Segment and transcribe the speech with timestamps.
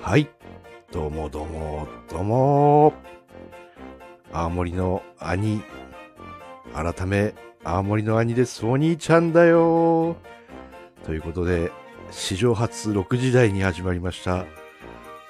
[0.00, 0.28] はい。
[0.92, 2.92] どうもどうも、どうも。
[4.30, 5.64] 青森の兄、
[6.72, 7.34] 改め、
[7.64, 8.64] 青森の兄です。
[8.64, 10.16] お兄ちゃんだよ。
[11.04, 11.72] ということで、
[12.12, 14.46] 史上初6時台に始まりました。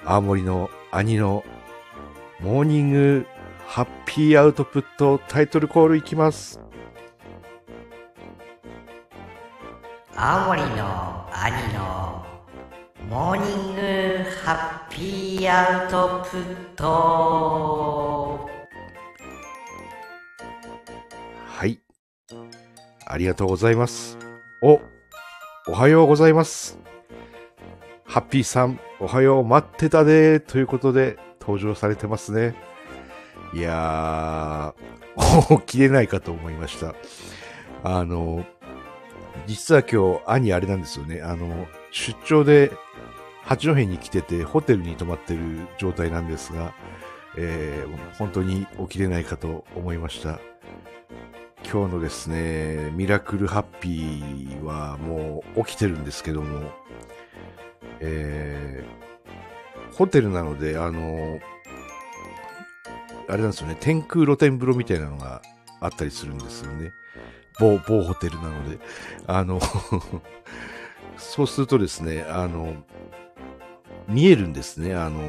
[0.05, 1.43] 青森の兄の
[2.39, 3.25] モーニング
[3.65, 6.61] ハッピーアウトプットタイトルコールいきます。
[10.23, 12.23] 青森の兄の
[13.09, 13.81] モーニング
[14.45, 18.47] ハッピーアウトプット。
[21.47, 21.79] はい。
[23.07, 24.19] ありがとうございます。
[24.61, 24.79] お
[25.67, 26.77] おはようございます。
[28.05, 32.53] ハッピーさんおはよう待ってたでということで登場されてますね。
[33.55, 36.93] いやー 起きれないかと思いました。
[37.83, 38.45] あの
[39.47, 42.71] 実は今日兄あれなんですよねあの出張で
[43.43, 46.73] 八戸に来ててホテルに泊まってる状態なんですが、
[47.37, 50.39] えー、本当に起きれないかと思いました。
[51.63, 56.71] 今日のですね、ミラクルハッピーはもう起きてるんですけども、
[57.99, 61.39] えー、ホテルなので、あの、
[63.29, 65.41] あれなんですよね、天空露天風呂みたいなのが
[65.79, 66.91] あったりするんですよね。
[67.61, 68.79] 某、某ホテルなので。
[69.27, 69.59] あの
[71.17, 72.73] そうするとですね、あの、
[74.07, 74.95] 見えるんですね。
[74.95, 75.21] あの、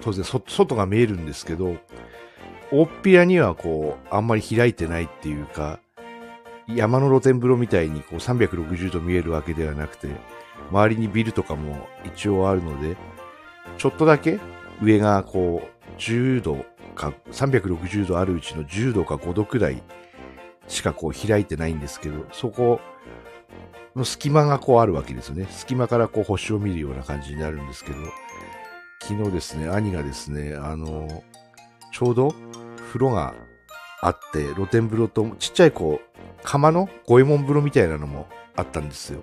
[0.00, 1.76] 当然外が見えるんですけど、
[2.70, 5.80] 大っぴらにはこう、あんまり開いてないっていうか、
[6.68, 10.08] 山の露天風呂みたいにこう360度見えるわけではなくて、
[10.70, 12.96] 周りにビルとかも一応あるので、
[13.76, 14.38] ちょっとだけ
[14.80, 19.82] 上がこう10度か360度あるうちの10度か5度くらい
[20.68, 22.80] しかこう開いてないんですけど、そこ
[23.96, 25.46] の隙間がこうあるわけですよね。
[25.50, 27.96] 隙間からこう星を見るような感じになるんですけど、
[29.02, 31.22] 昨日ですね、兄がですね、あの、
[31.92, 32.34] ちょうど
[32.88, 33.34] 風呂が
[34.00, 38.26] あって、露天風呂とちっちゃいこう、釜の五右衛門風呂みたいなのも
[38.56, 39.22] あったんですよ。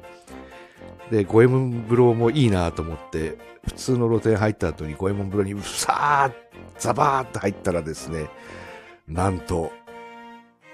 [1.09, 6.33] で、五右衛門風呂もいいなと思って、普通の露天入った後に五右衛門風呂にうさー
[6.79, 8.27] ザバーって入ったらですね、
[9.07, 9.71] なんと、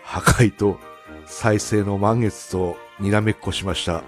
[0.07, 0.79] 破壊と
[1.25, 4.05] 再生の満月とにらめっこしました。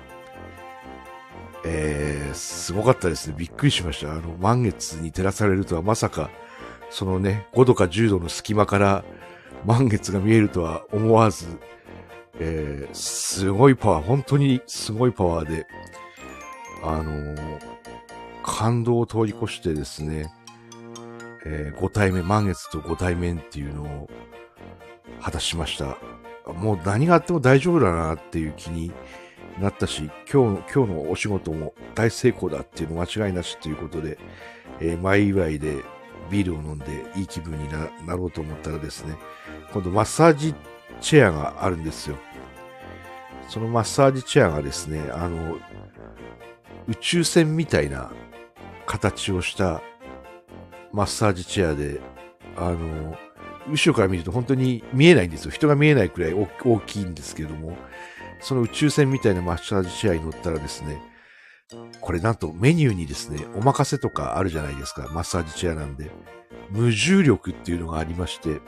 [1.66, 3.36] えー、すごかったですね。
[3.38, 4.14] びっくりしました。
[4.14, 6.30] あの、満月に照らされるとはまさか、
[6.90, 9.04] そのね、5度か10度の隙間から
[9.66, 11.48] 満月が見えるとは思わず、
[12.40, 15.68] えー、すごいパワー、本当にすごいパワーで、
[16.82, 17.59] あのー、
[18.42, 20.32] 感動を通り越してですね、
[21.46, 24.09] えー、5体目、満月と5体目っていうのを
[25.22, 25.97] 果たしました。
[26.53, 28.92] もう何があっても大丈夫だなっていう気に
[29.59, 34.18] なったし、今日の、今日のお仕事も大成功だっていうの間違いなしということで、
[34.80, 35.84] えー、前祝いで
[36.30, 39.16] ビールを飲んでいい気分になろうと思ったらですね、
[39.74, 40.56] 今度マッサージ
[41.02, 42.18] チェアがあるんですよ。
[43.47, 45.58] そのマッサージチェアがですね、あの、
[46.88, 48.12] 宇宙船みたいな
[48.86, 49.81] 形をした
[50.91, 52.00] マッサージチェアで、
[52.56, 53.18] あの、
[53.68, 55.52] 後ろから見ると本当に見えないんですよ。
[55.52, 57.78] 人が見えないくらい大きいんですけれども、
[58.42, 61.02] その宇宙船みたいなマッサージチェアに乗ったらですね、
[62.02, 65.09] これなんとメニューにですね、お任せとかあるじゃないですか。
[65.12, 66.09] マッサージチェアなんで。
[66.72, 68.62] 無重力っていうのがありまして、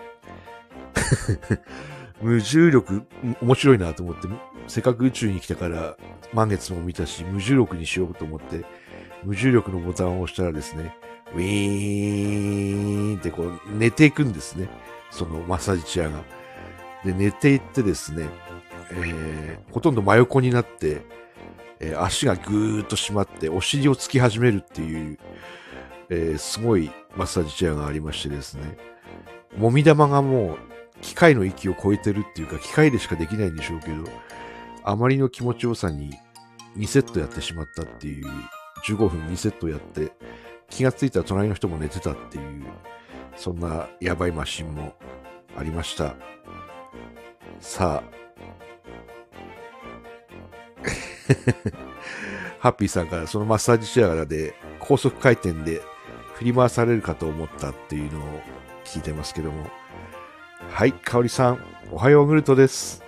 [2.22, 3.04] 無重力、
[3.42, 4.28] 面白いなと思って、
[4.68, 5.98] せっかく宇宙に来たから
[6.34, 8.66] 満月も見たし、無重力にしようと思って、
[9.24, 10.96] 無重力のボタンを押したらですね、
[11.34, 14.70] ウィーンってこう寝ていくんですね。
[15.12, 16.24] そのマッサージチェアが。
[17.06, 18.28] で、寝ていってですね、
[18.92, 21.02] えー、ほとんど真横になって、
[21.80, 25.18] えー、足がぐーっと締まって、お尻をつき始めるっていう、
[26.10, 28.78] えー、すごいマッサージチェアがありましてですね、
[29.58, 30.58] もみ玉がもう
[31.02, 34.04] 機械の域を超えてるっていうか、機械でしかできないんでしょうけど、
[34.84, 36.12] あまりの気持ちよさに
[36.78, 38.28] 2セットやってしまったっていう、
[38.86, 40.12] 15分2セットやって、
[40.72, 42.66] 気がついたら隣の人も寝てたっていう、
[43.36, 44.96] そんなやばいマシンも
[45.56, 46.16] ありました。
[47.60, 48.12] さあ、
[52.60, 55.82] ハッピーさんからそのマッサージチェアで高速回転で
[56.36, 58.24] 振り回されるかと思ったっていうのを
[58.86, 59.70] 聞いてますけども。
[60.70, 63.04] はい、かおりさん、おはようグルトです。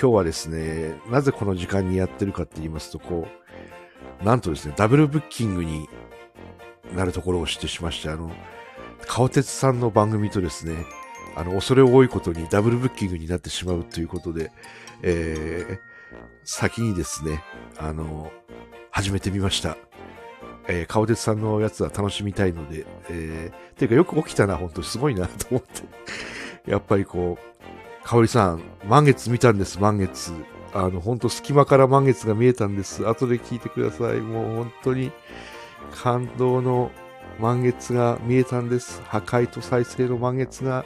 [0.00, 3.26] 今日はですね、なぜこの時間にやってるかって言いますと、こ
[4.22, 5.88] う、なんとですね、ダブルブッキングに
[6.96, 8.30] なるところを知ってしまして、あの、
[9.06, 10.84] 川鉄さんの番組とですね、
[11.34, 14.50] あの、恐れ多いことにダブルブッキングになってしまうということで、
[15.02, 15.78] えー、
[16.44, 17.42] 先にですね、
[17.78, 18.30] あの、
[18.90, 19.76] 始めてみました。
[20.68, 26.70] えー、顔鉄さんのやつは楽しみたいので、えー、ていうかよく起きたな、本当すごいなと思って。
[26.70, 30.32] やっぱりこう、かおりさん、満月見たんです、満月。
[30.74, 33.06] あの、本当隙間から満月が見えたんです。
[33.08, 34.20] 後で聞いてください。
[34.20, 35.12] もう本当に
[35.90, 36.90] 感動の
[37.38, 39.02] 満月が見えたんです。
[39.02, 40.84] 破壊と再生の満月が、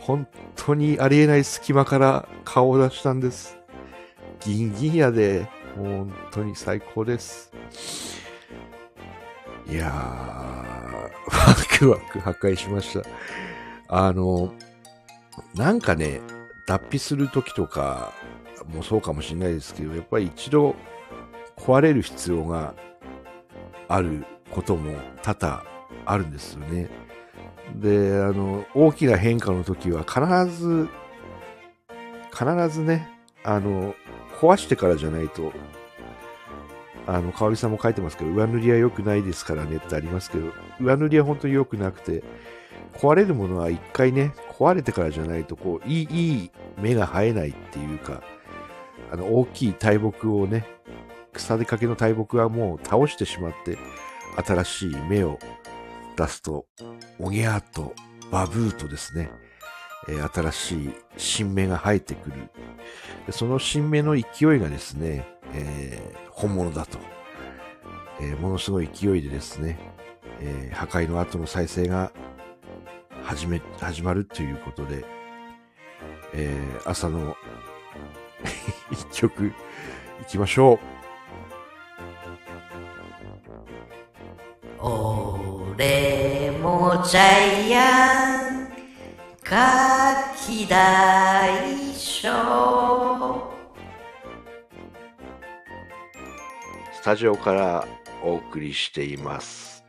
[0.00, 0.26] 本
[0.56, 3.58] 当にありえない隙間から顔を出したんです。
[4.40, 7.50] ギンギンやで、本当に最高です。
[9.66, 13.08] いやー、ワクワク破壊しました。
[13.88, 14.52] あの、
[15.54, 16.20] なんかね、
[16.66, 18.12] 脱皮するときとか
[18.72, 20.76] もそうかもしれないですけど、やっぱり一度
[21.56, 22.74] 壊れる必要が
[23.88, 24.92] あることも
[25.22, 25.64] 多々
[26.04, 26.88] あるんですよね。
[27.74, 30.20] で、あの、大きな変化の時は必
[30.56, 30.88] ず、
[32.32, 33.08] 必ずね、
[33.42, 33.94] あの、
[34.40, 35.52] 壊してからじゃないと、
[37.06, 42.22] あの、かおりさんも書いてますけど、上塗りは良くないですからねってありますけど、上塗りは本当に良くなくて、
[42.94, 48.22] 壊れるものは一回ね、壊れてからじゃないと、こう、いい、いい芽が生えないっていうか、
[49.12, 50.66] あの、大きい大木をね、
[51.34, 53.76] 腐りかけの大木はもう倒してしまって、
[54.46, 55.38] 新しい芽を
[56.16, 56.66] 出すと、
[57.18, 57.94] おぎゃーと、
[58.30, 59.30] バブーとですね、
[60.08, 62.36] え新しい新芽が生えてくる。
[63.26, 66.98] でその新芽の勢いがですね、えー本物だと、
[68.20, 69.78] えーものすごい勢いでですね、
[70.40, 72.12] えー破壊の後の再生が
[73.22, 75.04] 始め、始まるということで、
[76.32, 77.36] え朝の
[78.90, 79.52] 一曲い
[80.26, 81.03] きましょう。
[84.86, 88.68] 俺もジャイアン
[89.42, 93.50] ガキ大将
[96.92, 97.88] スタジオから
[98.22, 99.82] お送りしています。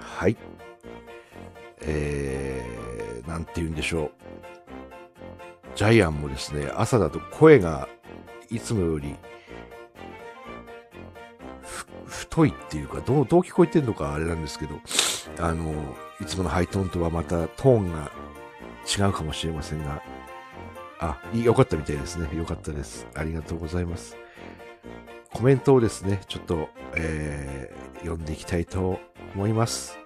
[0.00, 0.36] はい。
[1.82, 4.10] えー、なんて言うんでしょう。
[5.76, 7.88] ジャイアンもですね、朝だと声が
[8.50, 9.14] いつもより
[12.30, 14.76] 太いっていうか、どう、どう聞こえてんのかあれなんですけど、
[15.38, 15.74] あの、
[16.20, 18.10] いつものハイトーンとはまたトーンが
[18.86, 20.02] 違うかもしれませんが、
[21.00, 22.28] あ、いいよかったみたいですね。
[22.36, 23.06] よかったです。
[23.14, 24.16] ありがとうございます。
[25.32, 28.98] コメントをですね、ちょっと、えー読んでいきたいと
[29.34, 29.98] 思います。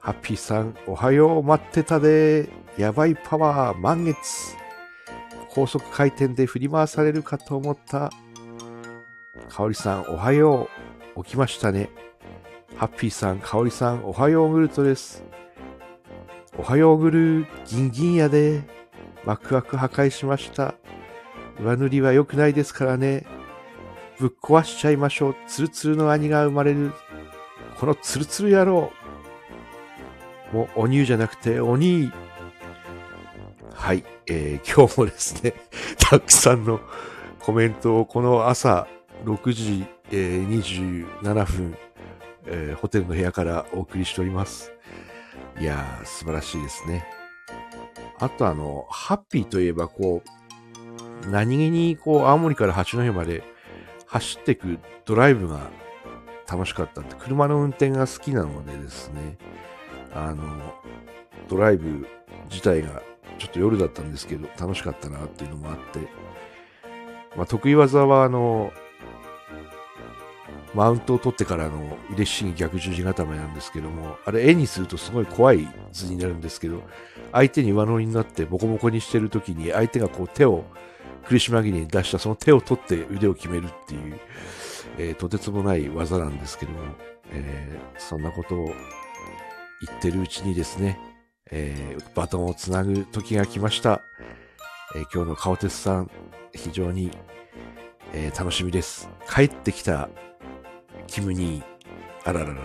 [0.00, 2.48] ハッピーさん、おはよう、待ってたで。
[2.76, 4.56] やばいパワー、満月。
[5.50, 8.10] 高速回転で振り回されるかと思った。
[9.48, 10.68] かおりさん、おはよ
[11.16, 11.24] う。
[11.24, 11.90] 起きましたね。
[12.76, 15.24] ハッピーさん、かおりさん、おはようグルトです。
[16.56, 18.62] おはようグルー、ギンギンやで。
[19.24, 20.74] ワクワク破壊しました。
[21.60, 23.26] 上塗りは良くないですからね。
[24.18, 25.36] ぶっ壊しちゃいましょう。
[25.46, 26.92] ツルツルの兄が生まれる。
[27.78, 28.92] このツルツル野郎。
[30.52, 32.12] もう、お乳じゃなくて、お兄。
[33.74, 35.54] はい、えー、今日もですね、
[35.98, 36.80] たくさんの
[37.40, 38.86] コメントをこの朝
[39.24, 40.48] 6時、えー
[41.22, 41.76] 27分、
[42.46, 44.72] えーホテルの部屋からお送りしております。
[45.60, 47.04] いやー、素晴らしいですね。
[48.20, 50.22] あとあの、ハッピーといえばこ
[51.24, 53.42] う、何気にこう、青森から八戸まで
[54.06, 55.70] 走っていくドライブが
[56.50, 59.36] 楽しかったって、車の運転が好きなのでですね、
[60.14, 60.44] あの、
[61.48, 62.06] ドライブ
[62.50, 63.02] 自体が
[63.38, 66.00] ちょっと夜だったんですけど、楽しかったなっていうのもあって、
[67.36, 68.72] まあ、得意技はあの、
[70.74, 76.82] マウントを取ってからの腕ひしぎ逆十字固めなんですけども、あれ絵にするとすごい怖い図になるんですけど、
[77.32, 80.64] 相手に上乗りになってボコボコにしてる時に相手がこう手を
[81.26, 84.18] 苦し紛れに出したその手を取って腕を決めるっていう、
[84.98, 86.80] えーとてつもない技なんですけども、
[87.30, 90.98] えーそんなことを言ってるうちにですね、
[91.50, 94.00] えーバトンをつなぐ時が来ました。
[94.94, 96.10] えー今日の顔鉄さん、
[96.54, 97.10] 非常に、
[98.12, 99.10] えー楽しみです。
[99.28, 100.08] 帰ってきた
[101.08, 101.64] キムニー、
[102.24, 102.62] あらららら。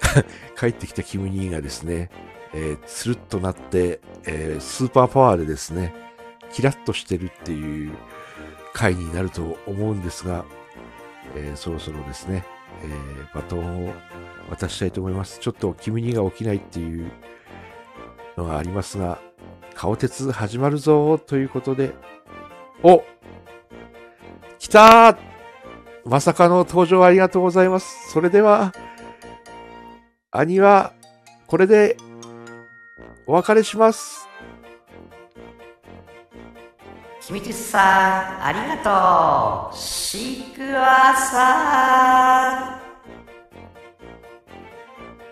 [0.58, 2.10] 帰ってきたキムニーがですね、
[2.54, 5.94] えーつるっとなって、えースーパーパワーでですね、
[6.52, 7.92] キラッとしてるっていう
[8.72, 10.44] 回になると思うんですが、
[11.36, 12.44] えーそろそろですね、
[12.82, 13.92] えーバトンを
[14.48, 15.38] 渡したいと思います。
[15.40, 17.10] ちょっとキムニーが起きないっていう
[18.36, 19.20] のがありますが、
[19.74, 21.92] 顔鉄始まるぞということで、
[22.82, 23.04] お
[24.58, 25.16] 来たー
[26.04, 28.10] まさかの登場ありがとうございます。
[28.10, 28.72] それでは、
[30.30, 30.92] 兄は、
[31.46, 31.96] これで、
[33.26, 34.28] お別れします。
[37.20, 42.79] 君ちさんありがとうシークワーサー